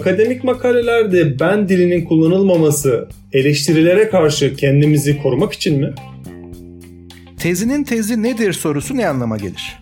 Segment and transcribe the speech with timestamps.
[0.00, 5.94] akademik makalelerde ben dilinin kullanılmaması eleştirilere karşı kendimizi korumak için mi?
[7.38, 9.78] Tezinin tezi nedir sorusu ne anlama gelir?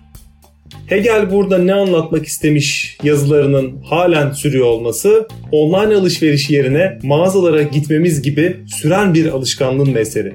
[0.87, 8.57] Hegel burada ne anlatmak istemiş yazılarının halen sürüyor olması online alışveriş yerine mağazalara gitmemiz gibi
[8.67, 10.35] süren bir alışkanlığın eseri.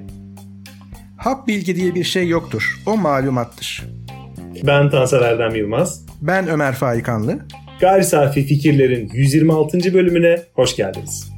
[1.18, 2.80] Hap bilgi diye bir şey yoktur.
[2.86, 3.84] O malumattır.
[4.64, 6.06] Ben Tansel Erdem Yılmaz.
[6.22, 7.40] Ben Ömer Faikanlı.
[7.84, 9.94] Gayri Safi Fikirlerin 126.
[9.94, 11.32] bölümüne hoş geldiniz.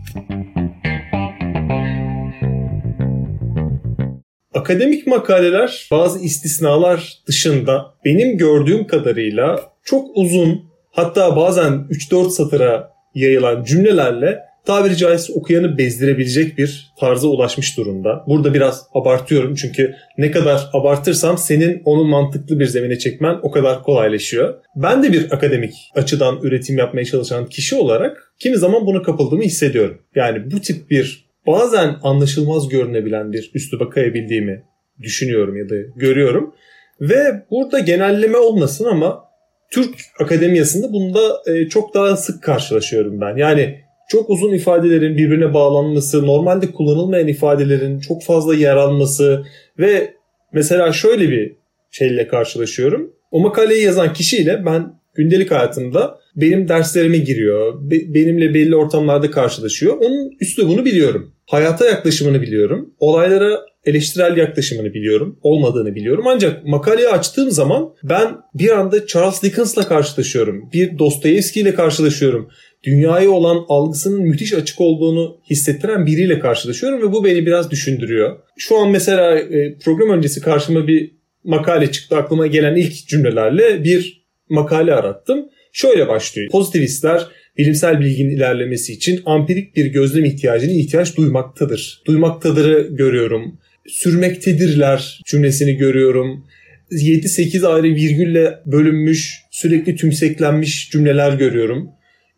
[4.54, 11.74] Akademik makaleler bazı istisnalar dışında benim gördüğüm kadarıyla çok uzun hatta bazen
[12.12, 18.24] 3-4 satıra yayılan cümlelerle tabiri caizse okuyanı bezdirebilecek bir tarza ulaşmış durumda.
[18.28, 23.84] Burada biraz abartıyorum çünkü ne kadar abartırsam senin onu mantıklı bir zemine çekmen o kadar
[23.84, 24.54] kolaylaşıyor.
[24.76, 30.02] Ben de bir akademik açıdan üretim yapmaya çalışan kişi olarak kimi zaman buna kapıldığımı hissediyorum.
[30.16, 34.64] Yani bu tip bir bazen anlaşılmaz görünebilen bir üsluba kayabildiğimi
[35.02, 36.56] düşünüyorum ya da görüyorum.
[37.02, 39.26] Ve burada genelleme olmasın ama
[39.72, 43.38] Türk akademiyasında bunda e, çok daha sık karşılaşıyorum ben.
[43.38, 49.46] Yani çok uzun ifadelerin birbirine bağlanması, normalde kullanılmayan ifadelerin çok fazla yer alması
[49.80, 50.14] ve
[50.54, 51.56] mesela şöyle bir
[51.92, 53.14] şeyle karşılaşıyorum.
[53.32, 59.98] O makaleyi yazan kişiyle ben gündelik hayatımda benim derslerime giriyor, benimle belli ortamlarda karşılaşıyor.
[59.98, 61.32] Onun üslubunu biliyorum.
[61.46, 62.94] Hayata yaklaşımını biliyorum.
[63.00, 65.40] Olaylara eleştirel yaklaşımını biliyorum.
[65.44, 66.24] Olmadığını biliyorum.
[66.28, 70.70] Ancak makaleyi açtığım zaman ben bir anda Charles Dickens'la karşılaşıyorum.
[70.74, 72.50] Bir Dostoyevski ile karşılaşıyorum
[72.86, 78.38] dünyaya olan algısının müthiş açık olduğunu hissettiren biriyle karşılaşıyorum ve bu beni biraz düşündürüyor.
[78.58, 81.12] Şu an mesela e, program öncesi karşıma bir
[81.44, 82.18] makale çıktı.
[82.18, 85.46] Aklıma gelen ilk cümlelerle bir makale arattım.
[85.74, 86.52] Şöyle başlıyor.
[86.52, 92.02] Pozitivistler bilimsel bilginin ilerlemesi için ampirik bir gözlem ihtiyacını ihtiyaç duymaktadır.
[92.08, 93.60] Duymaktadırı görüyorum.
[93.88, 96.46] Sürmektedirler cümlesini görüyorum.
[96.92, 101.90] 7-8 ayrı virgülle bölünmüş, sürekli tümseklenmiş cümleler görüyorum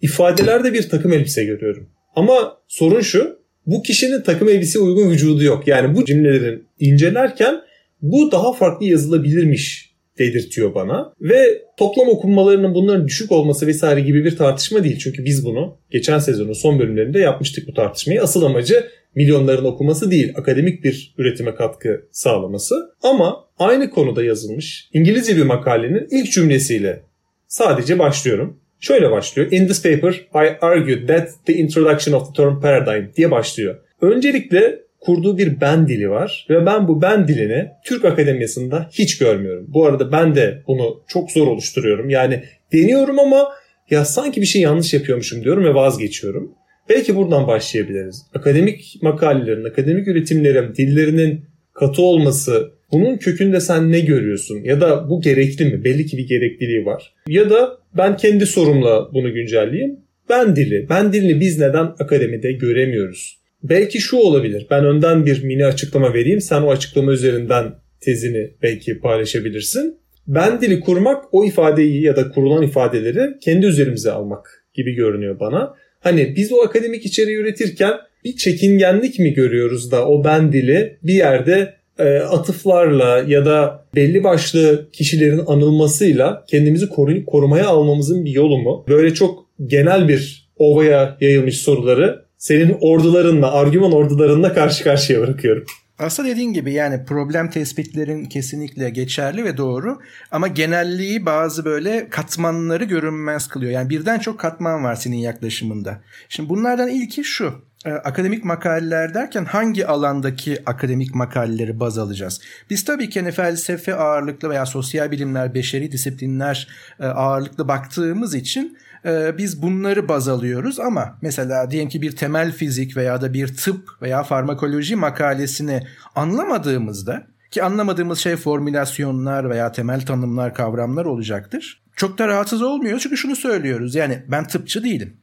[0.02, 1.90] ifadelerde bir takım elbise görüyorum.
[2.16, 5.68] Ama sorun şu bu kişinin takım elbise uygun vücudu yok.
[5.68, 7.62] Yani bu cümlelerin incelerken
[8.02, 9.88] bu daha farklı yazılabilirmiş
[10.20, 11.14] dedirtiyor bana.
[11.22, 14.98] Ve toplam okunmalarının bunların düşük olması vesaire gibi bir tartışma değil.
[14.98, 18.22] Çünkü biz bunu geçen sezonun son bölümlerinde yapmıştık bu tartışmayı.
[18.22, 22.76] Asıl amacı milyonların okuması değil, akademik bir üretime katkı sağlaması.
[23.02, 27.04] Ama aynı konuda yazılmış İngilizce bir makalenin ilk cümlesiyle
[27.48, 28.60] sadece başlıyorum.
[28.80, 29.52] Şöyle başlıyor.
[29.52, 33.76] In this paper I argued that the introduction of the term paradigm diye başlıyor.
[34.02, 39.66] Öncelikle kurduğu bir ben dili var ve ben bu ben dilini Türk Akademiyası'nda hiç görmüyorum.
[39.68, 42.10] Bu arada ben de bunu çok zor oluşturuyorum.
[42.10, 42.44] Yani
[42.74, 43.50] deniyorum ama
[43.90, 46.52] ya sanki bir şey yanlış yapıyormuşum diyorum ve vazgeçiyorum.
[46.90, 48.26] Belki buradan başlayabiliriz.
[48.34, 51.46] Akademik makalelerin, akademik üretimlerin dillerinin
[51.80, 54.64] katı olması bunun kökünde sen ne görüyorsun?
[54.64, 55.84] Ya da bu gerekli mi?
[55.84, 57.14] Belli ki bir gerekliliği var.
[57.28, 60.00] Ya da ben kendi sorumla bunu güncelleyeyim.
[60.30, 60.88] Ben dili.
[60.90, 63.38] Ben dilini biz neden akademide göremiyoruz?
[63.64, 64.68] Belki şu olabilir.
[64.72, 66.42] Ben önden bir mini açıklama vereyim.
[66.42, 69.98] Sen o açıklama üzerinden tezini belki paylaşabilirsin.
[70.28, 75.74] Ben dili kurmak o ifadeyi ya da kurulan ifadeleri kendi üzerimize almak gibi görünüyor bana.
[76.00, 77.94] Hani biz o akademik içeriği üretirken
[78.28, 84.24] bir çekingenlik mi görüyoruz da o ben dili bir yerde e, atıflarla ya da belli
[84.24, 88.86] başlı kişilerin anılmasıyla kendimizi koru korumaya almamızın bir yolu mu?
[88.90, 95.66] Böyle çok genel bir ovaya yayılmış soruları senin ordularınla, argüman ordularınla karşı karşıya bırakıyorum.
[96.00, 100.00] Aslında dediğin gibi yani problem tespitlerin kesinlikle geçerli ve doğru
[100.32, 103.72] ama genelliği bazı böyle katmanları görünmez kılıyor.
[103.72, 106.02] Yani birden çok katman var senin yaklaşımında.
[106.30, 107.54] Şimdi bunlardan ilki şu.
[107.88, 112.42] E, akademik makaleler derken hangi alandaki akademik makaleleri baz alacağız?
[112.70, 116.68] Biz tabii ki hani felsefe ağırlıklı veya sosyal bilimler, beşeri disiplinler
[117.00, 122.52] e, ağırlıklı baktığımız için e, biz bunları baz alıyoruz ama mesela diyelim ki bir temel
[122.52, 130.06] fizik veya da bir tıp veya farmakoloji makalesini anlamadığımızda ki anlamadığımız şey formülasyonlar veya temel
[130.06, 131.84] tanımlar, kavramlar olacaktır.
[131.96, 135.18] Çok da rahatsız olmuyor çünkü şunu söylüyoruz yani ben tıpçı değilim.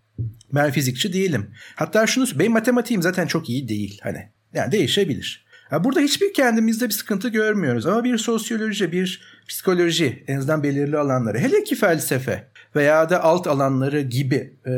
[0.55, 1.51] Ben fizikçi değilim.
[1.75, 4.29] Hatta şunu benim matematiğim zaten çok iyi değil hani.
[4.55, 5.45] Yani değişebilir.
[5.73, 10.99] Ya burada hiçbir kendimizde bir sıkıntı görmüyoruz ama bir sosyoloji, bir psikoloji en azından belirli
[10.99, 14.75] alanları hele ki felsefe veya da alt alanları gibi e,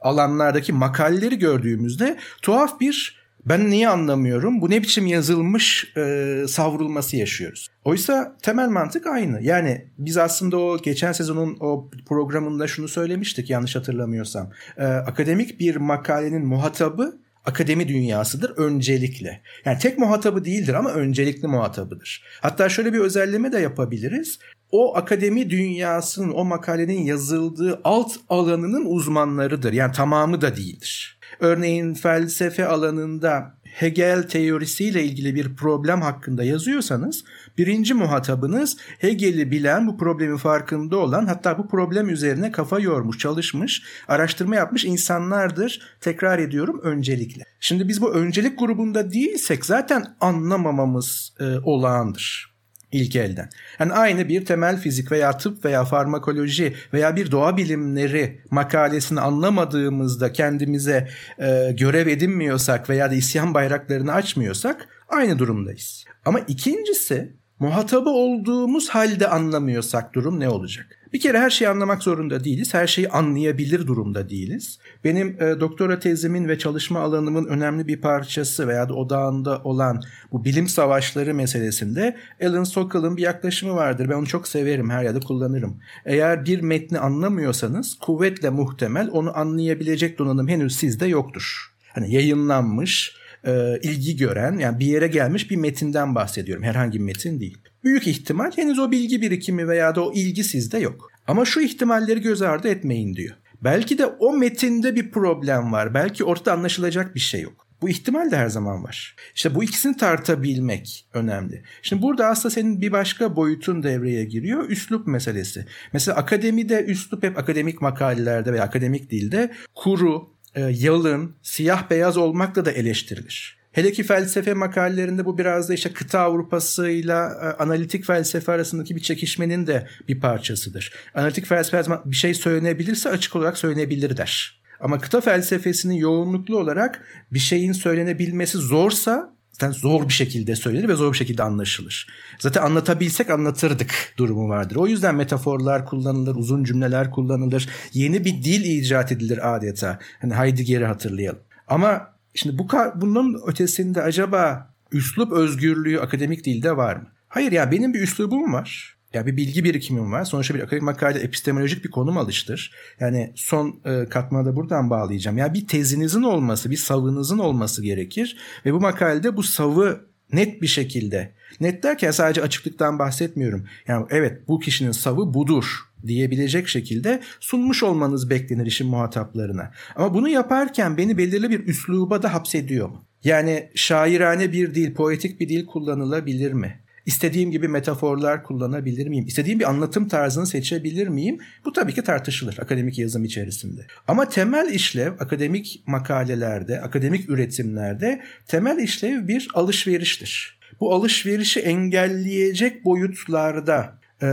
[0.00, 4.60] alanlardaki makaleleri gördüğümüzde tuhaf bir Ben niye anlamıyorum?
[4.60, 7.68] Bu ne biçim yazılmış e, savrulması yaşıyoruz.
[7.84, 9.42] Oysa temel mantık aynı.
[9.42, 14.50] Yani biz aslında o geçen sezonun o programında şunu söylemiştik yanlış hatırlamıyorsam.
[14.76, 19.40] E, akademik bir makalenin muhatabı akademi dünyasıdır öncelikle.
[19.64, 22.24] Yani tek muhatabı değildir ama öncelikli muhatabıdır.
[22.40, 24.38] Hatta şöyle bir özelleme de yapabiliriz.
[24.70, 29.72] O akademi dünyasının o makalenin yazıldığı alt alanının uzmanlarıdır.
[29.72, 31.15] Yani tamamı da değildir.
[31.40, 37.24] Örneğin felsefe alanında Hegel teorisiyle ilgili bir problem hakkında yazıyorsanız
[37.58, 43.82] birinci muhatabınız Hegel'i bilen, bu problemin farkında olan hatta bu problem üzerine kafa yormuş, çalışmış,
[44.08, 45.96] araştırma yapmış insanlardır.
[46.00, 47.42] Tekrar ediyorum öncelikle.
[47.60, 52.55] Şimdi biz bu öncelik grubunda değilsek zaten anlamamamız e, olağandır
[52.96, 53.50] ilk elden.
[53.78, 60.32] Yani aynı bir temel fizik veya tıp veya farmakoloji veya bir doğa bilimleri makalesini anlamadığımızda
[60.32, 61.08] kendimize
[61.38, 66.04] e, görev edinmiyorsak veya da isyan bayraklarını açmıyorsak aynı durumdayız.
[66.24, 70.86] Ama ikincisi muhatabı olduğumuz halde anlamıyorsak durum ne olacak?
[71.12, 72.74] Bir kere her şeyi anlamak zorunda değiliz.
[72.74, 74.78] Her şeyi anlayabilir durumda değiliz.
[75.04, 80.44] Benim e, doktora tezimin ve çalışma alanımın önemli bir parçası veya da odağında olan bu
[80.44, 84.08] bilim savaşları meselesinde Alan Sokal'ın bir yaklaşımı vardır.
[84.08, 85.80] Ben onu çok severim, her yerde kullanırım.
[86.04, 91.72] Eğer bir metni anlamıyorsanız kuvvetle muhtemel onu anlayabilecek donanım henüz sizde yoktur.
[91.92, 96.64] Hani yayınlanmış, e, ilgi gören yani bir yere gelmiş bir metinden bahsediyorum.
[96.64, 97.58] Herhangi bir metin değil.
[97.84, 101.10] Büyük ihtimal henüz o bilgi birikimi veya da o ilgi sizde yok.
[101.26, 103.36] Ama şu ihtimalleri göz ardı etmeyin diyor.
[103.64, 105.94] Belki de o metinde bir problem var.
[105.94, 107.66] Belki ortada anlaşılacak bir şey yok.
[107.82, 109.16] Bu ihtimal de her zaman var.
[109.34, 111.62] İşte bu ikisini tartabilmek önemli.
[111.82, 114.70] Şimdi burada aslında senin bir başka boyutun devreye giriyor.
[114.70, 115.66] Üslup meselesi.
[115.92, 122.64] Mesela akademide üslup hep akademik makalelerde veya akademik dilde kuru, e, yalın, siyah beyaz olmakla
[122.64, 123.56] da eleştirilir.
[123.72, 129.00] Hele ki felsefe makalelerinde bu biraz da işte kıta Avrupa'sıyla e, analitik felsefe arasındaki bir
[129.00, 130.92] çekişmenin de bir parçasıdır.
[131.14, 134.62] Analitik felsefe bir şey söylenebilirse açık olarak söylenebilir der.
[134.80, 140.94] Ama kıta felsefesinin yoğunluklu olarak bir şeyin söylenebilmesi zorsa zaten zor bir şekilde söylenir ve
[140.94, 142.06] zor bir şekilde anlaşılır.
[142.38, 144.76] Zaten anlatabilsek anlatırdık durumu vardır.
[144.76, 147.68] O yüzden metaforlar kullanılır, uzun cümleler kullanılır.
[147.92, 149.98] Yeni bir dil icat edilir adeta.
[150.20, 151.40] Hani Heidegger'i hatırlayalım.
[151.68, 157.08] Ama şimdi bu bunun ötesinde acaba üslup özgürlüğü akademik dilde var mı?
[157.28, 158.95] Hayır ya benim bir üslubum var.
[159.16, 160.24] Ya bir bilgi birikimim var.
[160.24, 162.72] Sonuçta bir akademik makale epistemolojik bir konum alıştır.
[163.00, 165.38] Yani son e, katmanı da buradan bağlayacağım.
[165.38, 168.36] Ya bir tezinizin olması, bir savınızın olması gerekir.
[168.66, 170.00] Ve bu makalede bu savı
[170.32, 173.66] net bir şekilde, net derken sadece açıklıktan bahsetmiyorum.
[173.88, 175.64] Yani evet bu kişinin savı budur
[176.06, 179.70] diyebilecek şekilde sunmuş olmanız beklenir işin muhataplarına.
[179.96, 183.04] Ama bunu yaparken beni belirli bir üsluba da hapsediyor mu?
[183.24, 186.85] Yani şairane bir dil, poetik bir dil kullanılabilir mi?
[187.06, 189.26] İstediğim gibi metaforlar kullanabilir miyim?
[189.26, 191.38] İstediğim bir anlatım tarzını seçebilir miyim?
[191.64, 193.86] Bu tabii ki tartışılır akademik yazım içerisinde.
[194.08, 200.58] Ama temel işlev akademik makalelerde, akademik üretimlerde temel işlev bir alışveriştir.
[200.80, 204.28] Bu alışverişi engelleyecek boyutlarda e,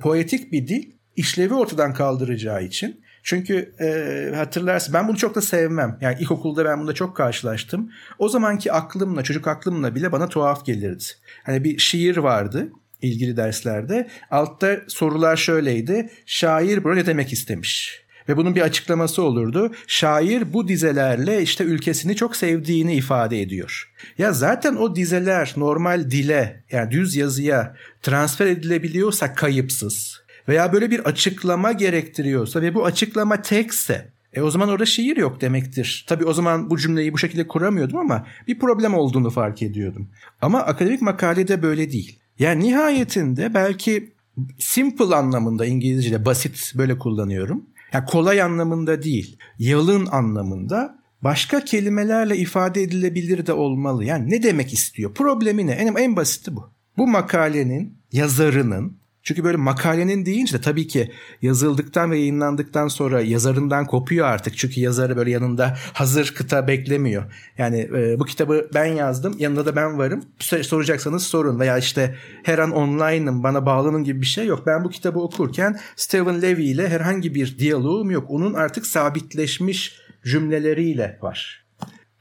[0.00, 5.98] poetik bir dil işlevi ortadan kaldıracağı için çünkü e, hatırlarsın ben bunu çok da sevmem.
[6.00, 7.90] Yani ilkokulda ben bunda çok karşılaştım.
[8.18, 11.04] O zamanki aklımla, çocuk aklımla bile bana tuhaf gelirdi.
[11.44, 12.72] Hani bir şiir vardı
[13.02, 14.08] ilgili derslerde.
[14.30, 16.10] Altta sorular şöyleydi.
[16.26, 18.02] Şair burada ne demek istemiş?
[18.28, 19.72] Ve bunun bir açıklaması olurdu.
[19.86, 23.92] Şair bu dizelerle işte ülkesini çok sevdiğini ifade ediyor.
[24.18, 31.00] Ya zaten o dizeler normal dile yani düz yazıya transfer edilebiliyorsa kayıpsız veya böyle bir
[31.00, 36.04] açıklama gerektiriyorsa ve bu açıklama tekse e o zaman orada şiir yok demektir.
[36.08, 40.08] Tabii o zaman bu cümleyi bu şekilde kuramıyordum ama bir problem olduğunu fark ediyordum.
[40.40, 42.18] Ama akademik makalede böyle değil.
[42.38, 44.12] Yani nihayetinde belki
[44.58, 47.66] simple anlamında İngilizce'de basit böyle kullanıyorum.
[47.92, 54.04] Yani kolay anlamında değil, yalın anlamında başka kelimelerle ifade edilebilir de olmalı.
[54.04, 55.14] Yani ne demek istiyor?
[55.14, 55.72] Problemi ne?
[55.72, 56.70] En, en basiti bu.
[56.96, 61.12] Bu makalenin yazarının çünkü böyle makalenin deyince de tabii ki
[61.42, 64.58] yazıldıktan ve yayınlandıktan sonra yazarından kopuyor artık.
[64.58, 67.22] Çünkü yazarı böyle yanında hazır kıta beklemiyor.
[67.58, 70.24] Yani e, bu kitabı ben yazdım yanında da ben varım.
[70.62, 74.66] Soracaksanız sorun veya işte her an online'ım bana bağlanın gibi bir şey yok.
[74.66, 78.24] Ben bu kitabı okurken Stephen Levy ile herhangi bir diyaloğum yok.
[78.28, 81.66] Onun artık sabitleşmiş cümleleriyle var.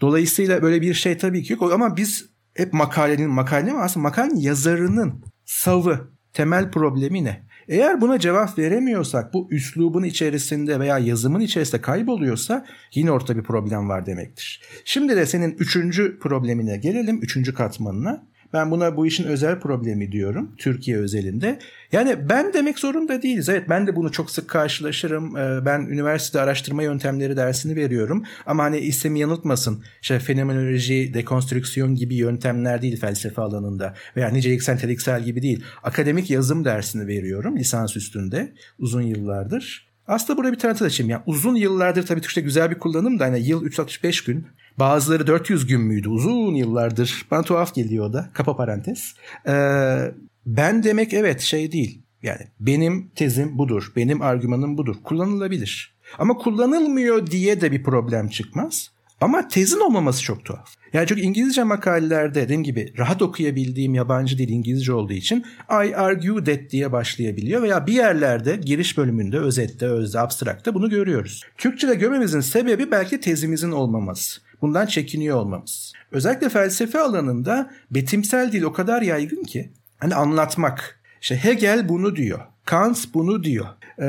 [0.01, 4.39] Dolayısıyla böyle bir şey tabii ki yok ama biz hep makalenin makale mi aslında makalenin
[4.39, 7.43] yazarının savı temel problemi ne?
[7.67, 13.89] Eğer buna cevap veremiyorsak bu üslubun içerisinde veya yazımın içerisinde kayboluyorsa yine ortada bir problem
[13.89, 14.61] var demektir.
[14.85, 18.27] Şimdi de senin üçüncü problemine gelelim, üçüncü katmanına.
[18.53, 21.59] Ben buna bu işin özel problemi diyorum Türkiye özelinde.
[21.91, 23.49] Yani ben demek zorunda değiliz.
[23.49, 25.37] Evet ben de bunu çok sık karşılaşırım.
[25.37, 28.23] Ee, ben üniversitede araştırma yöntemleri dersini veriyorum.
[28.45, 29.83] Ama hani ismi yanıltmasın.
[30.01, 33.93] İşte fenomenoloji, dekonstrüksiyon gibi yöntemler değil felsefe alanında.
[34.15, 35.63] Veya niceliksel, niteliksel gibi değil.
[35.83, 39.91] Akademik yazım dersini veriyorum lisans üstünde uzun yıllardır.
[40.07, 41.09] Aslında burada bir tane açayım.
[41.09, 44.47] Yani uzun yıllardır tabii Türkçe güzel bir kullanım da hani yıl 365 gün.
[44.79, 46.09] Bazıları 400 gün müydü?
[46.09, 47.25] Uzun yıllardır.
[47.31, 48.29] Bana tuhaf geliyor o da.
[48.33, 49.15] Kapa parantez.
[49.47, 50.11] Ee,
[50.45, 52.01] ben demek evet şey değil.
[52.23, 53.91] Yani benim tezim budur.
[53.95, 54.95] Benim argümanım budur.
[55.03, 55.95] Kullanılabilir.
[56.19, 58.91] Ama kullanılmıyor diye de bir problem çıkmaz.
[59.21, 60.69] Ama tezin olmaması çok tuhaf.
[60.93, 66.43] Yani çünkü İngilizce makalelerde dediğim gibi rahat okuyabildiğim yabancı dil İngilizce olduğu için I argue
[66.43, 71.41] that diye başlayabiliyor veya bir yerlerde giriş bölümünde özette, özde, abstrakta bunu görüyoruz.
[71.57, 74.41] Türkçe'de görmemizin sebebi belki tezimizin olmaması.
[74.61, 75.93] Bundan çekiniyor olmamız.
[76.11, 81.01] Özellikle felsefe alanında betimsel dil o kadar yaygın ki hani anlatmak.
[81.21, 82.39] İşte Hegel bunu diyor.
[82.65, 83.65] Kant bunu diyor.
[83.99, 84.05] Ee,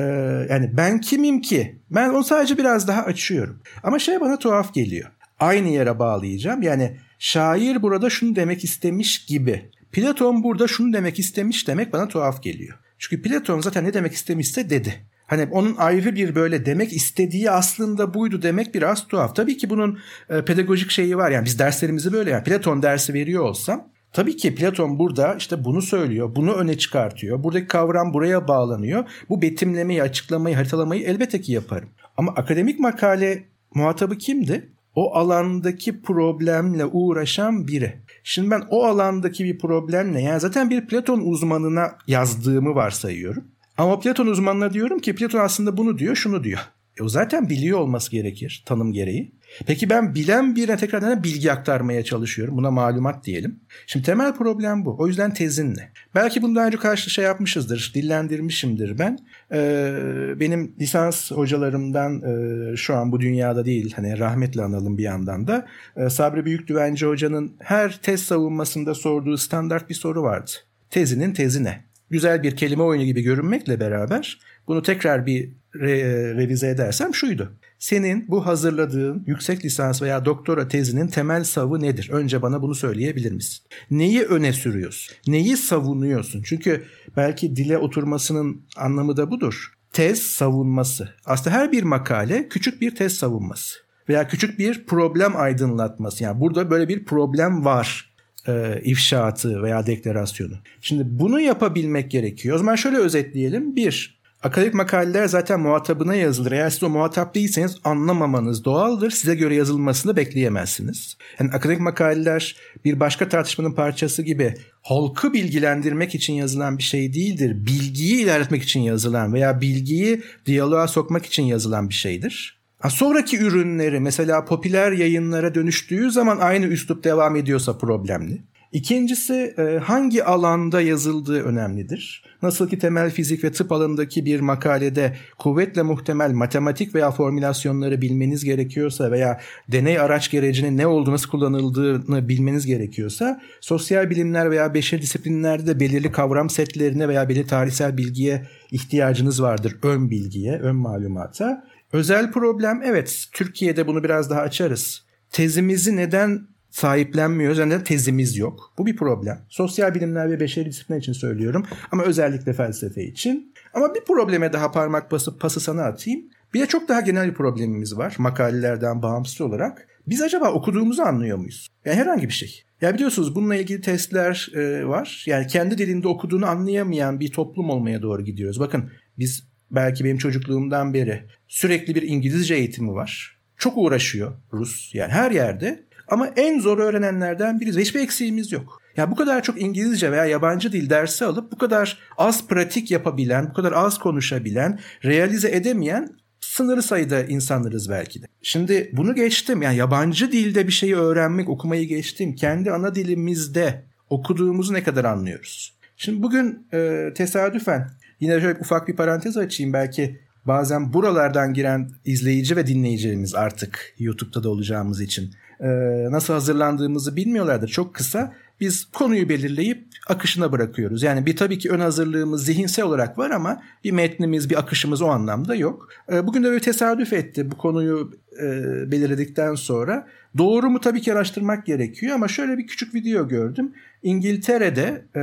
[0.50, 1.78] yani ben kimim ki?
[1.90, 3.58] Ben onu sadece biraz daha açıyorum.
[3.82, 5.10] Ama şey bana tuhaf geliyor.
[5.40, 6.62] Aynı yere bağlayacağım.
[6.62, 9.70] Yani şair burada şunu demek istemiş gibi.
[9.92, 12.78] Platon burada şunu demek istemiş demek bana tuhaf geliyor.
[12.98, 14.94] Çünkü Platon zaten ne demek istemişse dedi.
[15.32, 19.36] Hani onun ayrı bir böyle demek istediği aslında buydu demek biraz tuhaf.
[19.36, 19.98] Tabii ki bunun
[20.30, 21.30] e, pedagojik şeyi var.
[21.30, 25.82] Yani biz derslerimizi böyle yani Platon dersi veriyor olsam Tabii ki Platon burada işte bunu
[25.82, 27.44] söylüyor, bunu öne çıkartıyor.
[27.44, 29.04] Buradaki kavram buraya bağlanıyor.
[29.28, 31.88] Bu betimlemeyi, açıklamayı, haritalamayı elbette ki yaparım.
[32.16, 34.72] Ama akademik makale muhatabı kimdi?
[34.94, 38.00] O alandaki problemle uğraşan biri.
[38.24, 43.51] Şimdi ben o alandaki bir problemle yani zaten bir Platon uzmanına yazdığımı varsayıyorum.
[43.78, 46.60] Ama Platon uzmanına diyorum ki Platon aslında bunu diyor, şunu diyor.
[47.00, 49.32] E o zaten biliyor olması gerekir tanım gereği.
[49.66, 52.56] Peki ben bilen birine tekrardan bilgi aktarmaya çalışıyorum.
[52.56, 53.60] Buna malumat diyelim.
[53.86, 54.96] Şimdi temel problem bu.
[54.98, 55.92] O yüzden tezin ne?
[56.14, 59.18] Belki bundan önce karşı şey yapmışızdır, dillendirmişimdir ben.
[59.52, 59.94] Ee,
[60.40, 65.66] benim lisans hocalarımdan e, şu an bu dünyada değil, hani rahmetle analım bir yandan da.
[65.96, 70.50] E, Sabri Büyükdüvenci hocanın her tez savunmasında sorduğu standart bir soru vardı.
[70.90, 71.91] Tezinin tezi ne?
[72.12, 77.52] Güzel bir kelime oyunu gibi görünmekle beraber bunu tekrar bir re- revize edersem şuydu.
[77.78, 82.10] Senin bu hazırladığın yüksek lisans veya doktora tezinin temel savı nedir?
[82.12, 83.64] Önce bana bunu söyleyebilir misin?
[83.90, 85.16] Neyi öne sürüyorsun?
[85.26, 86.42] Neyi savunuyorsun?
[86.42, 86.84] Çünkü
[87.16, 89.72] belki dile oturmasının anlamı da budur.
[89.92, 91.08] Tez savunması.
[91.26, 93.78] Aslında her bir makale küçük bir tez savunması
[94.08, 96.24] veya küçük bir problem aydınlatması.
[96.24, 98.11] Yani burada böyle bir problem var
[98.48, 100.54] e, ifşaatı veya deklarasyonu.
[100.80, 102.54] Şimdi bunu yapabilmek gerekiyor.
[102.54, 103.76] O zaman şöyle özetleyelim.
[103.76, 106.52] Bir, Akademik makaleler zaten muhatabına yazılır.
[106.52, 109.10] Eğer siz o muhatap değilseniz anlamamanız doğaldır.
[109.10, 111.16] Size göre yazılmasını bekleyemezsiniz.
[111.40, 117.66] Yani akademik makaleler bir başka tartışmanın parçası gibi halkı bilgilendirmek için yazılan bir şey değildir.
[117.66, 122.61] Bilgiyi ilerletmek için yazılan veya bilgiyi diyaloğa sokmak için yazılan bir şeydir.
[122.82, 128.38] Ha, sonraki ürünleri mesela popüler yayınlara dönüştüğü zaman aynı üslup devam ediyorsa problemli.
[128.72, 132.24] İkincisi e, hangi alanda yazıldığı önemlidir.
[132.42, 138.44] Nasıl ki temel fizik ve tıp alanındaki bir makalede kuvvetle muhtemel matematik veya formülasyonları bilmeniz
[138.44, 145.02] gerekiyorsa veya deney araç gerecinin ne olduğu nasıl kullanıldığını bilmeniz gerekiyorsa sosyal bilimler veya beşer
[145.02, 149.76] disiplinlerde de belirli kavram setlerine veya belirli tarihsel bilgiye ihtiyacınız vardır.
[149.82, 151.71] Ön bilgiye, ön malumata.
[151.92, 155.04] Özel problem evet Türkiye'de bunu biraz daha açarız.
[155.30, 157.58] Tezimizi neden sahiplenmiyoruz.
[157.58, 158.74] Yani tezimiz yok.
[158.78, 159.38] Bu bir problem.
[159.48, 161.66] Sosyal bilimler ve beşeri disiplinler için söylüyorum.
[161.90, 163.54] Ama özellikle felsefe için.
[163.74, 166.20] Ama bir probleme daha parmak basıp pası sana atayım.
[166.54, 169.88] Bir de çok daha genel bir problemimiz var makalelerden bağımsız olarak.
[170.06, 171.68] Biz acaba okuduğumuzu anlıyor muyuz?
[171.84, 172.62] Yani herhangi bir şey.
[172.80, 175.24] Ya biliyorsunuz bununla ilgili testler e, var.
[175.26, 178.60] Yani kendi dilinde okuduğunu anlayamayan bir toplum olmaya doğru gidiyoruz.
[178.60, 183.38] Bakın biz belki benim çocukluğumdan beri sürekli bir İngilizce eğitimi var.
[183.58, 185.82] Çok uğraşıyor Rus yani her yerde.
[186.08, 188.82] Ama en zor öğrenenlerden biriz hiçbir eksiğimiz yok.
[188.96, 193.50] Ya bu kadar çok İngilizce veya yabancı dil dersi alıp bu kadar az pratik yapabilen,
[193.50, 196.08] bu kadar az konuşabilen, realize edemeyen
[196.40, 198.26] sınırlı sayıda insanlarız belki de.
[198.42, 199.62] Şimdi bunu geçtim.
[199.62, 202.34] Yani yabancı dilde bir şeyi öğrenmek, okumayı geçtim.
[202.34, 205.78] Kendi ana dilimizde okuduğumuzu ne kadar anlıyoruz?
[205.96, 207.90] Şimdi bugün e, tesadüfen
[208.22, 214.42] yine şöyle ufak bir parantez açayım belki bazen buralardan giren izleyici ve dinleyicilerimiz artık YouTube'da
[214.42, 215.68] da olacağımız için e,
[216.10, 217.68] nasıl hazırlandığımızı bilmiyorlardır.
[217.68, 221.02] Çok kısa biz konuyu belirleyip akışına bırakıyoruz.
[221.02, 225.06] Yani bir tabii ki ön hazırlığımız zihinsel olarak var ama bir metnimiz, bir akışımız o
[225.06, 225.88] anlamda yok.
[226.12, 228.12] Ee, bugün de böyle tesadüf etti bu konuyu
[228.42, 228.46] e,
[228.90, 230.06] belirledikten sonra.
[230.38, 233.72] Doğru mu tabii ki araştırmak gerekiyor ama şöyle bir küçük video gördüm.
[234.02, 235.20] İngiltere'de e,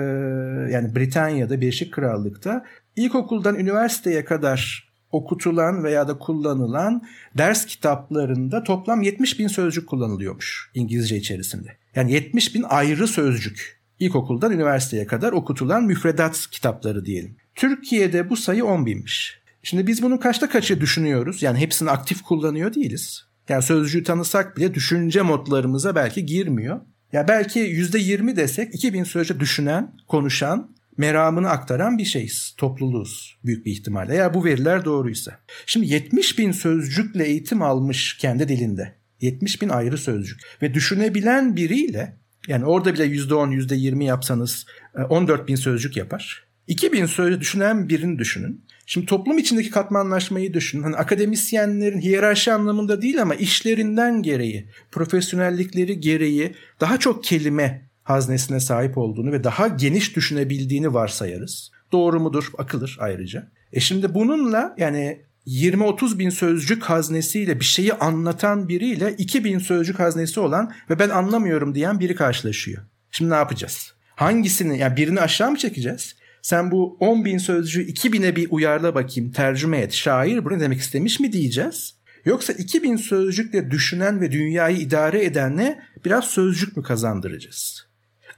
[0.73, 7.01] yani Britanya'da Birleşik Krallık'ta ilkokuldan üniversiteye kadar okutulan veya da kullanılan
[7.37, 11.77] ders kitaplarında toplam 70 bin sözcük kullanılıyormuş İngilizce içerisinde.
[11.95, 13.79] Yani 70 bin ayrı sözcük.
[13.99, 17.35] İlkokuldan üniversiteye kadar okutulan müfredat kitapları diyelim.
[17.55, 19.39] Türkiye'de bu sayı 10 binmiş.
[19.63, 21.43] Şimdi biz bunun kaçta kaçı düşünüyoruz?
[21.43, 23.28] Yani hepsini aktif kullanıyor değiliz.
[23.49, 26.81] Yani sözcüğü tanısak bile düşünce modlarımıza belki girmiyor.
[27.13, 32.53] Ya belki %20 desek 2000 sözcük düşünen, konuşan, meramını aktaran bir şeyiz.
[32.57, 34.13] Topluluğuz büyük bir ihtimalle.
[34.13, 35.39] Eğer bu veriler doğruysa.
[35.65, 38.95] Şimdi 70 bin sözcükle eğitim almış kendi dilinde.
[39.21, 40.39] 70 bin ayrı sözcük.
[40.61, 44.65] Ve düşünebilen biriyle yani orada bile %10, %20 yapsanız
[45.09, 46.48] 14 e, bin sözcük yapar.
[46.69, 48.65] 2000 sözcük düşünen birini düşünün.
[48.85, 50.83] Şimdi toplum içindeki katmanlaşmayı düşünün.
[50.83, 58.97] Hani akademisyenlerin hiyerarşi anlamında değil ama işlerinden gereği, profesyonellikleri gereği daha çok kelime haznesine sahip
[58.97, 61.71] olduğunu ve daha geniş düşünebildiğini varsayarız.
[61.91, 62.51] Doğru mudur?
[62.57, 63.51] Akılır ayrıca.
[63.73, 69.99] E şimdi bununla yani 20-30 bin sözcük haznesiyle bir şeyi anlatan biriyle 2 bin sözcük
[69.99, 72.83] haznesi olan ve ben anlamıyorum diyen biri karşılaşıyor.
[73.11, 73.93] Şimdi ne yapacağız?
[74.15, 76.18] Hangisini yani birini aşağı mı çekeceğiz?
[76.41, 79.93] Sen bu 10 bin sözcüğü 2 bine bir uyarla bakayım tercüme et.
[79.93, 81.95] Şair bunu demek istemiş mi diyeceğiz?
[82.25, 87.87] Yoksa 2000 sözcükle düşünen ve dünyayı idare edenle biraz sözcük mü kazandıracağız?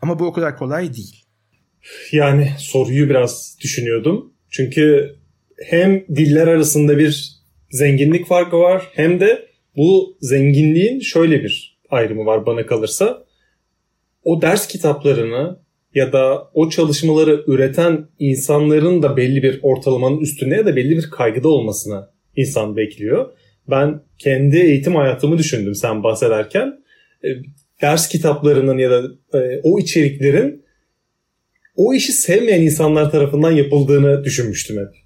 [0.01, 1.25] Ama bu o kadar kolay değil.
[2.12, 4.34] Yani soruyu biraz düşünüyordum.
[4.50, 5.15] Çünkü
[5.65, 7.41] hem diller arasında bir
[7.72, 13.25] zenginlik farkı var hem de bu zenginliğin şöyle bir ayrımı var bana kalırsa.
[14.24, 15.60] O ders kitaplarını
[15.95, 21.10] ya da o çalışmaları üreten insanların da belli bir ortalamanın üstünde ya da belli bir
[21.10, 23.31] kaygıda olmasını insan bekliyor.
[23.69, 26.74] Ben kendi eğitim hayatımı düşündüm sen bahsederken.
[27.24, 27.27] E,
[27.81, 30.63] ders kitaplarının ya da e, o içeriklerin
[31.75, 35.01] o işi sevmeyen insanlar tarafından yapıldığını düşünmüştüm hep.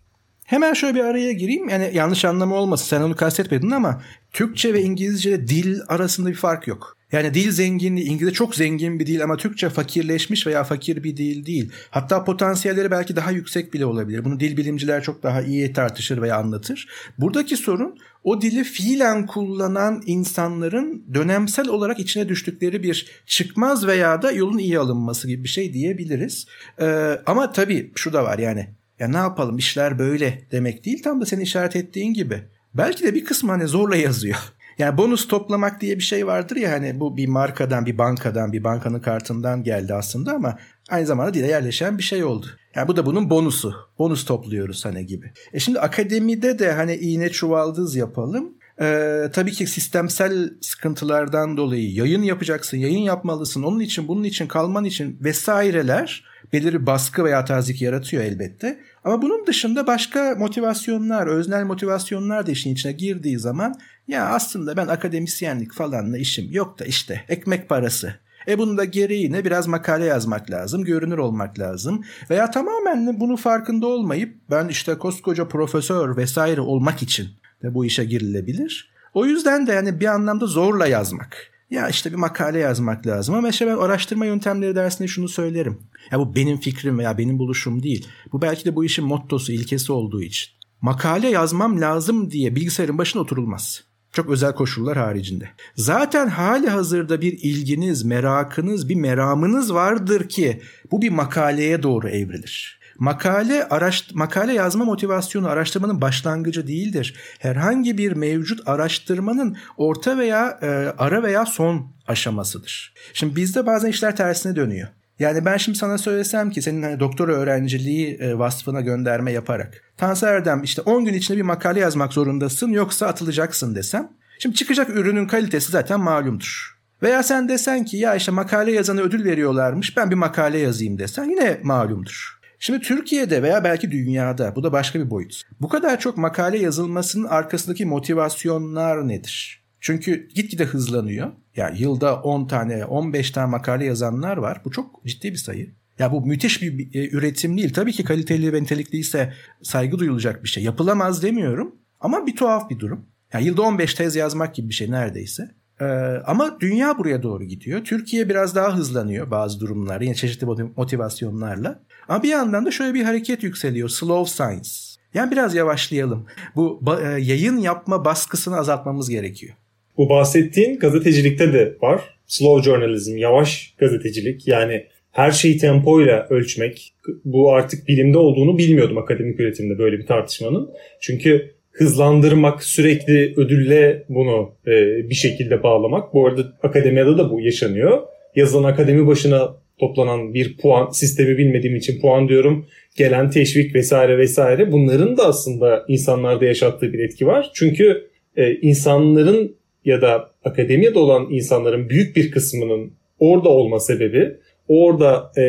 [0.46, 1.70] Hemen şöyle bir araya gireyim.
[1.70, 2.86] Yani yanlış anlamı olmasın.
[2.86, 4.02] Sen onu kastetmedin ama
[4.34, 6.98] Türkçe ve İngilizce dil arasında bir fark yok.
[7.12, 11.46] Yani dil zenginliği, İngilizce çok zengin bir dil ama Türkçe fakirleşmiş veya fakir bir dil
[11.46, 11.72] değil.
[11.90, 14.26] Hatta potansiyelleri belki daha yüksek bile olabilir.
[14.26, 16.88] Bunu dil bilimciler çok daha iyi tartışır veya anlatır.
[17.18, 24.32] Buradaki sorun o dili fiilen kullanan insanların dönemsel olarak içine düştükleri bir çıkmaz veya da
[24.32, 26.48] yolun iyi alınması gibi bir şey diyebiliriz.
[26.82, 31.22] Ee, ama tabii şu da var yani ya ne yapalım işler böyle demek değil tam
[31.22, 32.44] da senin işaret ettiğin gibi.
[32.74, 34.38] Belki de bir kısmı hani zorla yazıyor.
[34.78, 38.64] Yani bonus toplamak diye bir şey vardır ya hani bu bir markadan, bir bankadan, bir
[38.64, 40.58] bankanın kartından geldi aslında ama
[40.90, 42.48] aynı zamanda dile yerleşen bir şey oldu.
[42.76, 43.76] Yani bu da bunun bonusu.
[44.00, 45.32] Bonus topluyoruz hani gibi.
[45.54, 48.54] E şimdi akademide de hani iğne çuvaldız yapalım.
[48.82, 53.64] Ee, tabii ki sistemsel sıkıntılardan dolayı yayın yapacaksın, yayın yapmalısın.
[53.64, 58.80] Onun için, bunun için, kalman için vesaireler belirli baskı veya tazik yaratıyor elbette.
[59.04, 63.76] Ama bunun dışında başka motivasyonlar, öznel motivasyonlar da işin içine girdiği zaman
[64.08, 68.16] ya aslında ben akademisyenlik falanla işim yok da işte ekmek parası.
[68.48, 69.46] E bunun da gereği ne?
[69.46, 72.04] Biraz makale yazmak lazım, görünür olmak lazım.
[72.30, 77.28] Veya tamamen bunu farkında olmayıp ben işte koskoca profesör vesaire olmak için
[77.64, 78.92] de bu işe girilebilir.
[79.14, 81.52] O yüzden de yani bir anlamda zorla yazmak.
[81.70, 85.80] Ya işte bir makale yazmak lazım ama işte ben araştırma yöntemleri dersinde şunu söylerim.
[86.12, 88.08] Ya bu benim fikrim veya benim buluşum değil.
[88.32, 90.50] Bu belki de bu işin mottosu, ilkesi olduğu için.
[90.82, 93.84] Makale yazmam lazım diye bilgisayarın başına oturulmaz.
[94.16, 95.50] Çok özel koşullar haricinde.
[95.76, 102.80] Zaten hali hazırda bir ilginiz, merakınız, bir meramınız vardır ki bu bir makaleye doğru evrilir.
[103.00, 107.16] Makale araş, makale yazma motivasyonu araştırmanın başlangıcı değildir.
[107.40, 112.94] Herhangi bir mevcut araştırmanın orta veya e, ara veya son aşamasıdır.
[113.14, 114.88] Şimdi bizde bazen işler tersine dönüyor.
[115.20, 120.26] Yani ben şimdi sana söylesem ki senin hani doktora öğrenciliği e, vasfına gönderme yaparak Tansu
[120.26, 124.12] Erdem işte 10 gün içinde bir makale yazmak zorundasın yoksa atılacaksın desem.
[124.40, 126.76] Şimdi çıkacak ürünün kalitesi zaten malumdur.
[127.04, 131.26] Veya sen desen ki ya işte makale yazana ödül veriyorlarmış ben bir makale yazayım desen
[131.26, 132.40] yine malumdur.
[132.60, 135.42] Şimdi Türkiye'de veya belki dünyada bu da başka bir boyut.
[135.62, 139.65] Bu kadar çok makale yazılmasının arkasındaki motivasyonlar nedir?
[139.86, 141.32] Çünkü gitgide hızlanıyor.
[141.56, 144.62] Ya yılda 10 tane, 15 tane makale yazanlar var.
[144.66, 145.74] Bu çok ciddi bir sayı.
[146.00, 147.74] Ya bu müthiş bir e, üretim değil.
[147.74, 150.64] Tabii ki kaliteli ve nitelikliyse saygı duyulacak bir şey.
[150.64, 153.06] Yapılamaz demiyorum ama bir tuhaf bir durum.
[153.34, 155.52] Ya yılda 15 tez yazmak gibi bir şey neredeyse.
[155.82, 155.86] Ee,
[156.26, 157.84] ama dünya buraya doğru gidiyor.
[157.84, 160.02] Türkiye biraz daha hızlanıyor bazı durumlar.
[160.02, 160.46] Yine çeşitli
[160.78, 161.80] motivasyonlarla.
[162.08, 163.90] Ama bir yandan da şöyle bir hareket yükseliyor.
[163.90, 164.70] Slow science.
[165.14, 166.26] Yani biraz yavaşlayalım.
[166.56, 169.56] Bu e, yayın yapma baskısını azaltmamız gerekiyor.
[169.98, 172.02] Bu bahsettiğin gazetecilikte de var.
[172.28, 174.48] Slow journalism, yavaş gazetecilik.
[174.48, 176.94] Yani her şeyi tempoyla ölçmek.
[177.26, 180.70] Bu artık bilimde olduğunu bilmiyordum akademik üretimde böyle bir tartışmanın.
[181.02, 184.72] Çünkü hızlandırmak, sürekli ödülle bunu e,
[185.10, 186.14] bir şekilde bağlamak.
[186.14, 188.02] Bu arada akademiyada da bu yaşanıyor.
[188.36, 192.66] Yazılan akademi başına toplanan bir puan sistemi bilmediğim için puan diyorum.
[192.98, 197.52] Gelen teşvik vesaire vesaire bunların da aslında insanlarda yaşattığı bir etki var.
[197.54, 205.32] Çünkü e, insanların ya da akademiyada olan insanların büyük bir kısmının orada olma sebebi, orada
[205.38, 205.46] e,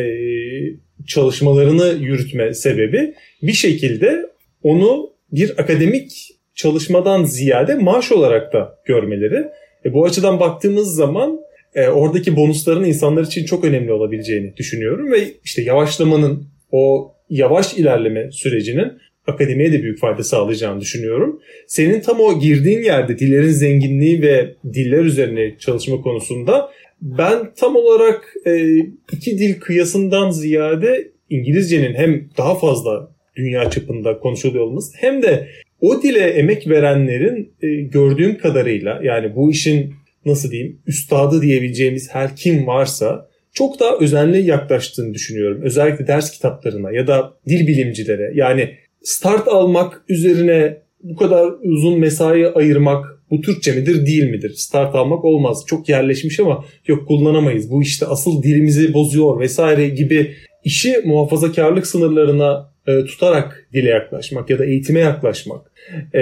[1.07, 4.25] çalışmalarını yürütme sebebi bir şekilde
[4.63, 6.11] onu bir akademik
[6.55, 9.47] çalışmadan ziyade maaş olarak da görmeleri.
[9.85, 11.39] E, bu açıdan baktığımız zaman
[11.75, 18.31] e, oradaki bonusların insanlar için çok önemli olabileceğini düşünüyorum ve işte yavaşlamanın o yavaş ilerleme
[18.31, 18.91] sürecinin
[19.27, 21.41] akademiye de büyük fayda sağlayacağını düşünüyorum.
[21.67, 26.69] Senin tam o girdiğin yerde dillerin zenginliği ve diller üzerine çalışma konusunda
[27.01, 28.77] ben tam olarak e,
[29.11, 35.47] iki dil kıyasından ziyade İngilizcenin hem daha fazla dünya çapında konuşuluyor olması hem de
[35.81, 39.93] o dile emek verenlerin e, gördüğüm kadarıyla yani bu işin
[40.25, 45.61] nasıl diyeyim üstadı diyebileceğimiz her kim varsa çok daha özenli yaklaştığını düşünüyorum.
[45.63, 52.47] Özellikle ders kitaplarına ya da dil bilimcilere yani start almak üzerine bu kadar uzun mesai
[52.47, 54.53] ayırmak bu Türkçe midir değil midir?
[54.55, 55.63] Start almak olmaz.
[55.67, 57.71] Çok yerleşmiş ama yok kullanamayız.
[57.71, 64.59] Bu işte asıl dilimizi bozuyor vesaire gibi işi muhafazakarlık sınırlarına e, tutarak dile yaklaşmak ya
[64.59, 65.71] da eğitime yaklaşmak,
[66.15, 66.19] e,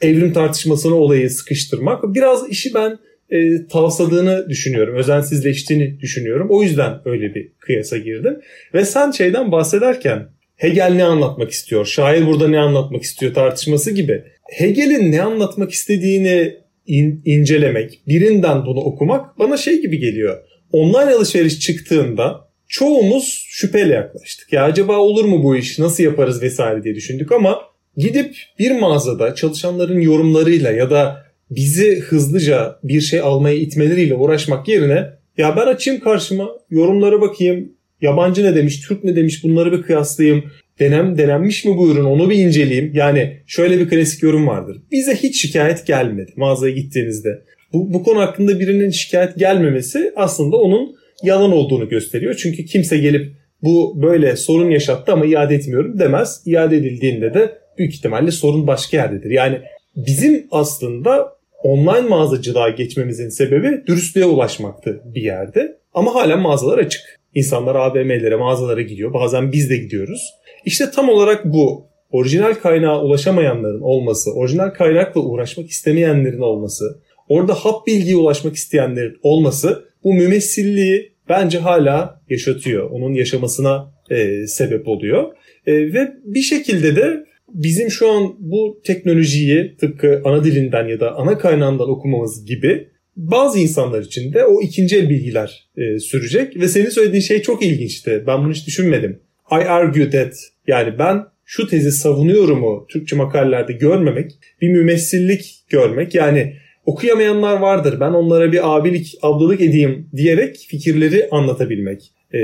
[0.00, 2.98] evrim tartışmasına olayı sıkıştırmak biraz işi ben
[3.30, 4.96] e, tavsadığını düşünüyorum.
[4.96, 6.46] Özensizleştiğini düşünüyorum.
[6.50, 8.40] O yüzden öyle bir kıyasa girdim.
[8.74, 11.86] Ve sen şeyden bahsederken Hegel ne anlatmak istiyor?
[11.86, 14.24] Şair burada ne anlatmak istiyor tartışması gibi.
[14.50, 20.38] Hegel'in ne anlatmak istediğini in, incelemek, birinden bunu okumak bana şey gibi geliyor.
[20.72, 24.52] Online alışveriş çıktığında çoğumuz şüpheyle yaklaştık.
[24.52, 27.60] Ya acaba olur mu bu iş, nasıl yaparız vesaire diye düşündük ama
[27.96, 35.10] gidip bir mağazada çalışanların yorumlarıyla ya da bizi hızlıca bir şey almaya itmeleriyle uğraşmak yerine
[35.38, 40.44] ya ben açayım karşıma yorumlara bakayım yabancı ne demiş Türk ne demiş bunları bir kıyaslayayım
[40.78, 42.90] denem denenmiş mi bu ürün onu bir inceleyeyim.
[42.94, 44.76] Yani şöyle bir klasik yorum vardır.
[44.92, 47.42] Bize hiç şikayet gelmedi mağazaya gittiğinizde.
[47.72, 52.34] Bu, bu konu hakkında birinin şikayet gelmemesi aslında onun yalan olduğunu gösteriyor.
[52.34, 56.42] Çünkü kimse gelip bu böyle sorun yaşattı ama iade etmiyorum demez.
[56.46, 59.30] İade edildiğinde de büyük ihtimalle sorun başka yerdedir.
[59.30, 59.60] Yani
[59.96, 65.76] bizim aslında online mağazacılığa geçmemizin sebebi dürüstlüğe ulaşmaktı bir yerde.
[65.94, 67.20] Ama hala mağazalar açık.
[67.34, 69.12] İnsanlar AVM'lere, mağazalara gidiyor.
[69.12, 70.34] Bazen biz de gidiyoruz.
[70.64, 71.86] İşte tam olarak bu.
[72.10, 79.84] Orijinal kaynağa ulaşamayanların olması, orijinal kaynakla uğraşmak istemeyenlerin olması, orada hap bilgiye ulaşmak isteyenlerin olması
[80.04, 82.90] bu mümessilliği bence hala yaşatıyor.
[82.90, 85.32] Onun yaşamasına e, sebep oluyor.
[85.66, 91.16] E, ve bir şekilde de bizim şu an bu teknolojiyi tıpkı ana dilinden ya da
[91.16, 96.56] ana kaynağından okumamız gibi bazı insanlar için de o ikinci el bilgiler e, sürecek.
[96.56, 98.24] Ve senin söylediğin şey çok ilginçti.
[98.26, 99.20] Ben bunu hiç düşünmedim.
[99.50, 100.34] I argue that
[100.66, 106.14] yani ben şu tezi savunuyorum o Türkçe makalelerde görmemek, bir mümessillik görmek.
[106.14, 108.00] Yani okuyamayanlar vardır.
[108.00, 112.12] Ben onlara bir abilik, ablalık edeyim diyerek fikirleri anlatabilmek.
[112.34, 112.38] E,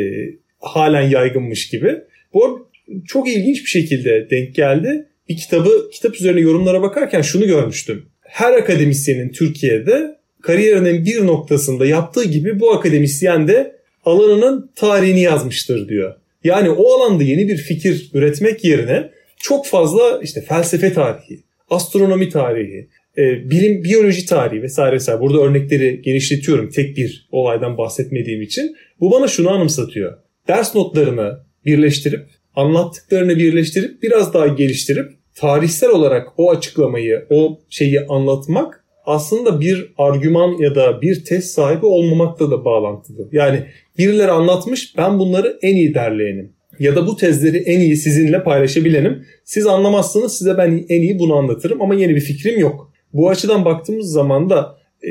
[0.58, 1.96] halen yaygınmış gibi.
[2.34, 2.70] Bu
[3.06, 5.06] çok ilginç bir şekilde denk geldi.
[5.28, 8.06] Bir kitabı, kitap üzerine yorumlara bakarken şunu görmüştüm.
[8.20, 16.14] Her akademisyenin Türkiye'de kariyerinin bir noktasında yaptığı gibi bu akademisyen de alanının tarihini yazmıştır diyor.
[16.44, 22.88] Yani o alanda yeni bir fikir üretmek yerine çok fazla işte felsefe tarihi, astronomi tarihi,
[23.18, 25.20] e, bilim, biyoloji tarihi vesaire vesaire.
[25.20, 28.76] Burada örnekleri genişletiyorum tek bir olaydan bahsetmediğim için.
[29.00, 30.18] Bu bana şunu anımsatıyor.
[30.48, 32.26] Ders notlarını birleştirip,
[32.56, 38.79] anlattıklarını birleştirip, biraz daha geliştirip tarihsel olarak o açıklamayı, o şeyi anlatmak
[39.10, 43.28] aslında bir argüman ya da bir test sahibi olmamakla da bağlantılı.
[43.32, 43.64] Yani
[43.98, 46.52] birileri anlatmış ben bunları en iyi derleyenim.
[46.78, 49.24] Ya da bu tezleri en iyi sizinle paylaşabilenim.
[49.44, 52.92] Siz anlamazsınız size ben en iyi bunu anlatırım ama yeni bir fikrim yok.
[53.12, 55.10] Bu açıdan baktığımız zaman da e,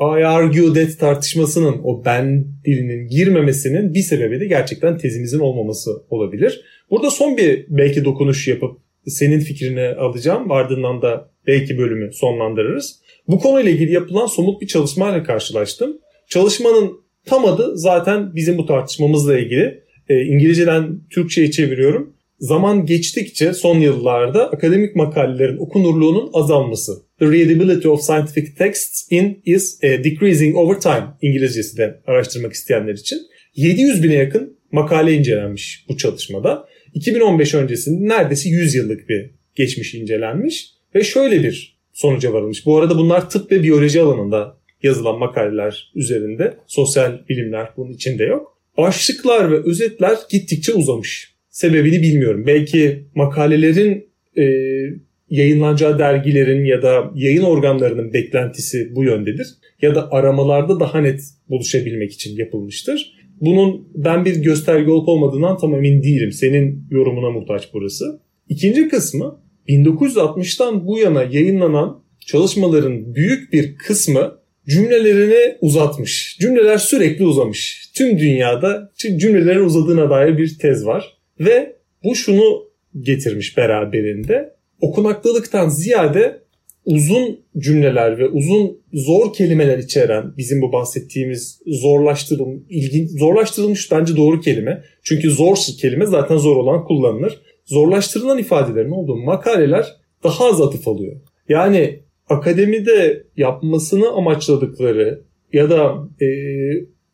[0.00, 6.64] I argue that tartışmasının o ben dilinin girmemesinin bir sebebi de gerçekten tezimizin olmaması olabilir.
[6.90, 10.52] Burada son bir belki dokunuş yapıp senin fikrini alacağım.
[10.52, 13.00] Ardından da belki bölümü sonlandırırız.
[13.28, 15.98] Bu konuyla ilgili yapılan somut bir çalışmayla karşılaştım.
[16.28, 16.92] Çalışmanın
[17.24, 19.82] tam adı zaten bizim bu tartışmamızla ilgili.
[20.08, 22.16] E, İngilizceden Türkçe'ye çeviriyorum.
[22.40, 26.92] Zaman geçtikçe son yıllarda akademik makalelerin okunurluğunun azalması.
[27.18, 31.04] The readability of scientific texts in is uh, decreasing over time.
[31.22, 33.18] İngilizcesi de araştırmak isteyenler için.
[33.54, 36.68] 700 bine yakın makale incelenmiş bu çalışmada.
[36.94, 42.66] 2015 öncesinde neredeyse 100 yıllık bir geçmiş incelenmiş ve şöyle bir sonuca varılmış.
[42.66, 46.54] Bu arada bunlar tıp ve biyoloji alanında yazılan makaleler üzerinde.
[46.66, 48.58] Sosyal bilimler bunun içinde yok.
[48.78, 51.34] Başlıklar ve özetler gittikçe uzamış.
[51.50, 52.44] Sebebini bilmiyorum.
[52.46, 54.44] Belki makalelerin e,
[55.30, 59.46] yayınlanacağı dergilerin ya da yayın organlarının beklentisi bu yöndedir.
[59.82, 63.12] Ya da aramalarda daha net buluşabilmek için yapılmıştır.
[63.40, 66.32] Bunun ben bir gösterge olup olmadığından tam emin değilim.
[66.32, 68.20] Senin yorumuna muhtaç burası.
[68.48, 76.38] İkinci kısmı 1960'tan bu yana yayınlanan çalışmaların büyük bir kısmı cümlelerini uzatmış.
[76.40, 77.90] Cümleler sürekli uzamış.
[77.94, 81.16] Tüm dünyada cümlelerin uzadığına dair bir tez var.
[81.40, 82.66] Ve bu şunu
[83.00, 84.56] getirmiş beraberinde.
[84.80, 86.40] Okunaklılıktan ziyade
[86.84, 94.40] uzun cümleler ve uzun zor kelimeler içeren bizim bu bahsettiğimiz zorlaştırılmış, ilginç, zorlaştırılmış bence doğru
[94.40, 94.82] kelime.
[95.02, 97.40] Çünkü zor kelime zaten zor olan kullanılır.
[97.66, 101.16] Zorlaştırılan ifadelerin olduğu makaleler daha az atıf alıyor.
[101.48, 106.26] Yani akademide yapmasını amaçladıkları ya da e,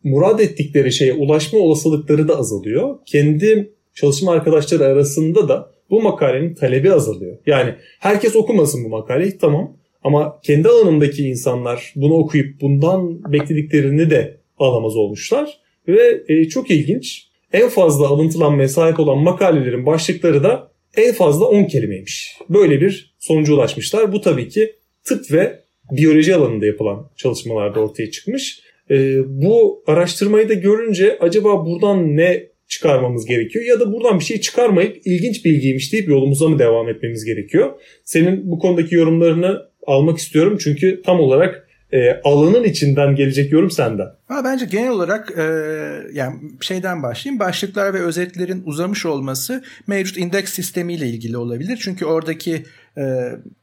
[0.04, 2.98] murad ettikleri şeye ulaşma olasılıkları da azalıyor.
[3.06, 7.38] Kendi çalışma arkadaşları arasında da bu makalenin talebi azalıyor.
[7.46, 14.40] Yani herkes okumasın bu makaleyi tamam ama kendi alanındaki insanlar bunu okuyup bundan beklediklerini de
[14.58, 15.58] alamaz olmuşlar.
[15.88, 21.64] Ve e, çok ilginç en fazla alıntılanmaya sahip olan makalelerin başlıkları da en fazla 10
[21.64, 22.36] kelimeymiş.
[22.48, 24.12] Böyle bir sonuca ulaşmışlar.
[24.12, 25.60] Bu tabii ki tıp ve
[25.90, 28.60] biyoloji alanında yapılan çalışmalarda ortaya çıkmış.
[28.90, 34.40] E, bu araştırmayı da görünce acaba buradan ne çıkarmamız gerekiyor ya da buradan bir şey
[34.40, 37.70] çıkarmayıp ilginç bilgiymiş deyip yolumuza mı devam etmemiz gerekiyor?
[38.04, 44.07] Senin bu konudaki yorumlarını almak istiyorum çünkü tam olarak e, alanın içinden gelecek yorum senden.
[44.28, 45.42] Ama bence genel olarak e,
[46.12, 47.40] yani şeyden başlayayım.
[47.40, 51.78] Başlıklar ve özetlerin uzamış olması mevcut indeks sistemiyle ilgili olabilir.
[51.83, 52.64] Çünkü oradaki
[52.98, 53.02] e,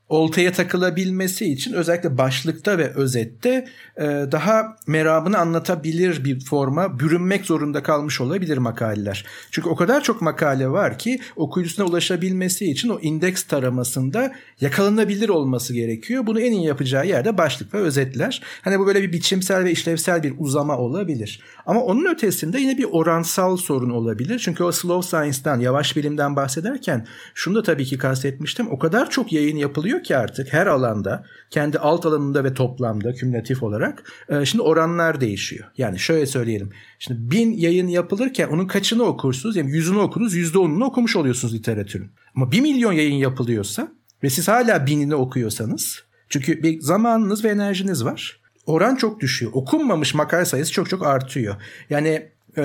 [0.10, 3.66] oltaya takılabilmesi için özellikle başlıkta ve özette
[3.98, 9.26] e, daha meramını anlatabilir bir forma bürünmek zorunda kalmış olabilir makaleler.
[9.52, 15.74] Çünkü o kadar çok makale var ki okuyucusuna ulaşabilmesi için o indeks taramasında yakalanabilir olması
[15.74, 16.26] gerekiyor.
[16.26, 18.42] Bunu en iyi yapacağı yerde başlık ve özetler.
[18.62, 21.42] Hani bu böyle bir biçimsel ve işlevsel bir uzama olabilir.
[21.66, 24.40] Ama onun ötesinde yine bir oransal sorun olabilir.
[24.40, 28.68] Çünkü o slow science'dan, yavaş bilimden bahsederken şunu da tabii ki kastetmiştim.
[28.72, 33.64] O kadar çok yayın yapılıyor ki artık her alanda, kendi alt alanında ve toplamda kümülatif
[33.64, 35.66] olarak e, şimdi oranlar değişiyor.
[35.78, 36.70] Yani şöyle söyleyelim.
[37.00, 39.56] Şimdi bin yayın yapılırken onun kaçını okursunuz?
[39.56, 42.12] Yani yüzünü okunuz, yüzde onunu okumuş oluyorsunuz literatürün.
[42.36, 43.92] Ama bir milyon yayın yapılıyorsa
[44.24, 48.40] ve siz hala binini okuyorsanız çünkü bir zamanınız ve enerjiniz var.
[48.66, 49.52] Oran çok düşüyor.
[49.56, 51.56] Okunmamış makale sayısı çok çok artıyor.
[51.90, 52.64] Yani e,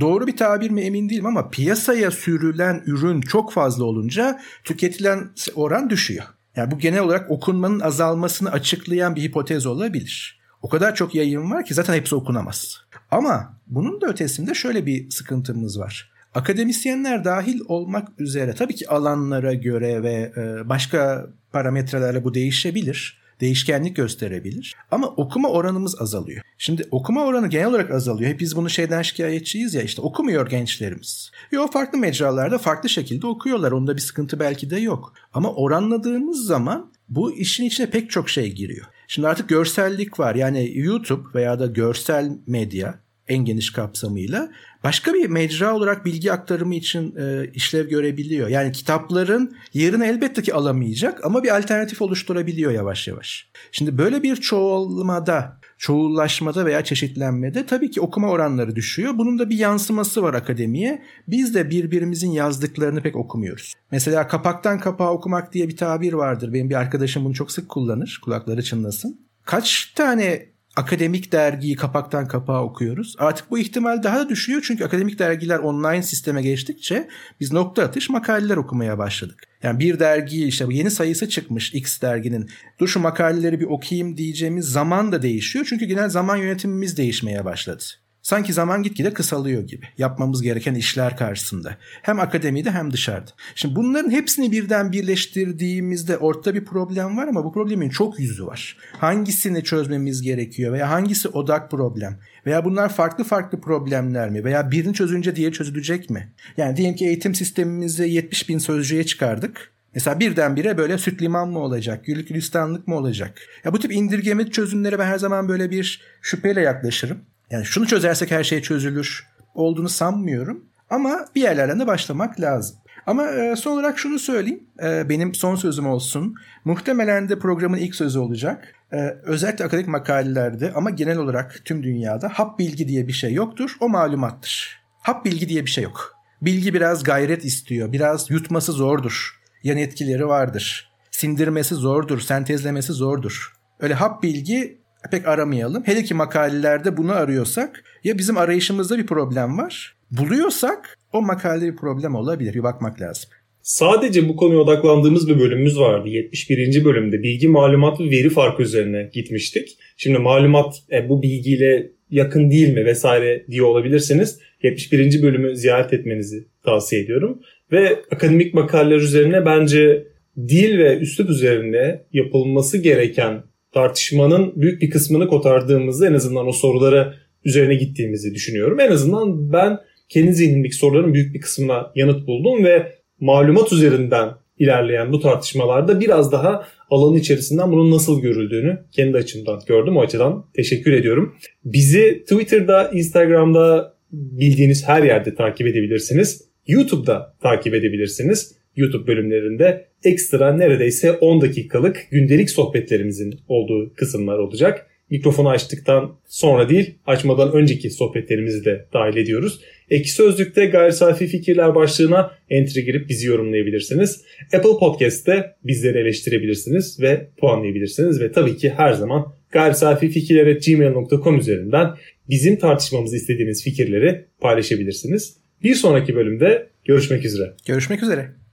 [0.00, 5.90] doğru bir tabir mi emin değilim ama piyasaya sürülen ürün çok fazla olunca tüketilen oran
[5.90, 6.24] düşüyor.
[6.56, 10.40] Yani bu genel olarak okunmanın azalmasını açıklayan bir hipotez olabilir.
[10.62, 12.80] O kadar çok yayın var ki zaten hepsi okunamaz.
[13.10, 16.10] Ama bunun da ötesinde şöyle bir sıkıntımız var.
[16.34, 23.96] Akademisyenler dahil olmak üzere tabii ki alanlara göre ve e, başka parametrelerle bu değişebilir değişkenlik
[23.96, 24.74] gösterebilir.
[24.90, 26.42] Ama okuma oranımız azalıyor.
[26.58, 28.30] Şimdi okuma oranı genel olarak azalıyor.
[28.30, 31.30] Hep biz bunu şeyden şikayetçiyiz ya işte okumuyor gençlerimiz.
[31.52, 33.72] Yo farklı mecralarda farklı şekilde okuyorlar.
[33.72, 35.12] Onda bir sıkıntı belki de yok.
[35.34, 38.86] Ama oranladığımız zaman bu işin içine pek çok şey giriyor.
[39.08, 40.34] Şimdi artık görsellik var.
[40.34, 44.50] Yani YouTube veya da görsel medya en geniş kapsamıyla
[44.84, 48.48] başka bir mecra olarak bilgi aktarımı için e, işlev görebiliyor.
[48.48, 53.48] Yani kitapların yerini elbette ki alamayacak ama bir alternatif oluşturabiliyor yavaş yavaş.
[53.72, 59.12] Şimdi böyle bir çoğalmada, çoğullaşmada veya çeşitlenmede tabii ki okuma oranları düşüyor.
[59.18, 61.02] Bunun da bir yansıması var akademiye.
[61.28, 63.74] Biz de birbirimizin yazdıklarını pek okumuyoruz.
[63.90, 66.52] Mesela kapaktan kapağa okumak diye bir tabir vardır.
[66.52, 68.20] Benim bir arkadaşım bunu çok sık kullanır.
[68.24, 69.20] Kulakları çınlasın.
[69.44, 73.16] Kaç tane akademik dergiyi kapaktan kapağa okuyoruz.
[73.18, 77.08] Artık bu ihtimal daha da düşüyor çünkü akademik dergiler online sisteme geçtikçe
[77.40, 79.42] biz nokta atış makaleler okumaya başladık.
[79.62, 82.50] Yani bir dergi işte bu yeni sayısı çıkmış X derginin.
[82.80, 85.66] Dur şu makaleleri bir okuyayım diyeceğimiz zaman da değişiyor.
[85.68, 87.84] Çünkü genel zaman yönetimimiz değişmeye başladı.
[88.26, 89.86] Sanki zaman gitgide kısalıyor gibi.
[89.98, 91.76] Yapmamız gereken işler karşısında.
[92.02, 93.30] Hem akademide hem dışarıda.
[93.54, 98.76] Şimdi bunların hepsini birden birleştirdiğimizde ortada bir problem var ama bu problemin çok yüzü var.
[98.92, 102.18] Hangisini çözmemiz gerekiyor veya hangisi odak problem?
[102.46, 104.44] Veya bunlar farklı farklı problemler mi?
[104.44, 106.32] Veya birini çözünce diğeri çözülecek mi?
[106.56, 109.72] Yani diyelim ki eğitim sistemimizi 70 bin sözcüğe çıkardık.
[109.94, 113.40] Mesela birdenbire böyle süt liman mı olacak, güllük gülistanlık mı olacak?
[113.64, 117.18] Ya bu tip indirgeme çözümlere ben her zaman böyle bir şüpheyle yaklaşırım.
[117.50, 120.64] Yani şunu çözersek her şey çözülür olduğunu sanmıyorum.
[120.90, 122.76] Ama bir yerlerden de başlamak lazım.
[123.06, 124.64] Ama e, son olarak şunu söyleyeyim.
[124.82, 126.34] E, benim son sözüm olsun.
[126.64, 128.74] Muhtemelen de programın ilk sözü olacak.
[128.92, 133.76] E, özellikle akademik makalelerde ama genel olarak tüm dünyada hap bilgi diye bir şey yoktur.
[133.80, 134.80] O malumattır.
[135.02, 136.14] Hap bilgi diye bir şey yok.
[136.42, 137.92] Bilgi biraz gayret istiyor.
[137.92, 139.40] Biraz yutması zordur.
[139.62, 140.92] Yan etkileri vardır.
[141.10, 142.20] Sindirmesi zordur.
[142.20, 143.52] Sentezlemesi zordur.
[143.80, 144.78] Öyle hap bilgi
[145.10, 145.82] pek aramayalım.
[145.86, 149.96] Hele ki makalelerde bunu arıyorsak ya bizim arayışımızda bir problem var.
[150.10, 152.54] Buluyorsak o makalede bir problem olabilir.
[152.54, 153.30] Bir bakmak lazım.
[153.62, 156.08] Sadece bu konuya odaklandığımız bir bölümümüz vardı.
[156.08, 156.84] 71.
[156.84, 159.78] bölümde bilgi, malumat ve veri farkı üzerine gitmiştik.
[159.96, 164.38] Şimdi malumat e, bu bilgiyle yakın değil mi vesaire diye olabilirsiniz.
[164.62, 165.22] 71.
[165.22, 167.40] bölümü ziyaret etmenizi tavsiye ediyorum.
[167.72, 170.06] Ve akademik makaleler üzerine bence
[170.38, 173.42] dil ve üslup üzerine yapılması gereken
[173.76, 178.80] tartışmanın büyük bir kısmını kotardığımızda en azından o sorulara üzerine gittiğimizi düşünüyorum.
[178.80, 185.12] En azından ben kendi zihnimdeki soruların büyük bir kısmına yanıt buldum ve malumat üzerinden ilerleyen
[185.12, 189.96] bu tartışmalarda biraz daha alanın içerisinden bunun nasıl görüldüğünü kendi açımdan gördüm.
[189.96, 191.36] O açıdan teşekkür ediyorum.
[191.64, 196.42] Bizi Twitter'da, Instagram'da bildiğiniz her yerde takip edebilirsiniz.
[196.66, 198.52] YouTube'da takip edebilirsiniz.
[198.76, 204.86] YouTube bölümlerinde ekstra neredeyse 10 dakikalık gündelik sohbetlerimizin olduğu kısımlar olacak.
[205.10, 209.60] Mikrofonu açtıktan sonra değil, açmadan önceki sohbetlerimizi de dahil ediyoruz.
[209.90, 214.24] Eki Sözlük'te gayri safi fikirler başlığına entry girip bizi yorumlayabilirsiniz.
[214.54, 218.20] Apple Podcast'te bizleri eleştirebilirsiniz ve puanlayabilirsiniz.
[218.20, 220.26] Ve tabii ki her zaman gayri safi
[220.66, 221.90] gmail.com üzerinden
[222.28, 225.36] bizim tartışmamızı istediğiniz fikirleri paylaşabilirsiniz.
[225.62, 227.52] Bir sonraki bölümde görüşmek üzere.
[227.66, 228.45] Görüşmek üzere.